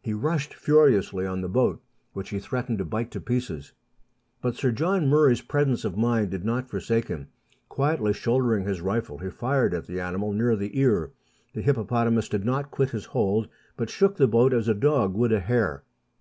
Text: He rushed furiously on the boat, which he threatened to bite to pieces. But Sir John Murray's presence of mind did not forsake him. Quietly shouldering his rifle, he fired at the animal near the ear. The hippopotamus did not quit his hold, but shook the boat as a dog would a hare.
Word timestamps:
He 0.00 0.14
rushed 0.14 0.54
furiously 0.54 1.26
on 1.26 1.40
the 1.40 1.48
boat, 1.48 1.82
which 2.12 2.28
he 2.30 2.38
threatened 2.38 2.78
to 2.78 2.84
bite 2.84 3.10
to 3.10 3.20
pieces. 3.20 3.72
But 4.40 4.54
Sir 4.54 4.70
John 4.70 5.08
Murray's 5.08 5.40
presence 5.40 5.84
of 5.84 5.96
mind 5.96 6.30
did 6.30 6.44
not 6.44 6.70
forsake 6.70 7.08
him. 7.08 7.26
Quietly 7.68 8.12
shouldering 8.12 8.66
his 8.66 8.80
rifle, 8.80 9.18
he 9.18 9.30
fired 9.30 9.74
at 9.74 9.88
the 9.88 9.98
animal 9.98 10.32
near 10.32 10.54
the 10.54 10.78
ear. 10.78 11.10
The 11.54 11.62
hippopotamus 11.62 12.28
did 12.28 12.44
not 12.44 12.70
quit 12.70 12.90
his 12.90 13.06
hold, 13.06 13.48
but 13.76 13.90
shook 13.90 14.16
the 14.16 14.28
boat 14.28 14.52
as 14.54 14.68
a 14.68 14.74
dog 14.74 15.14
would 15.14 15.32
a 15.32 15.40
hare. 15.40 15.82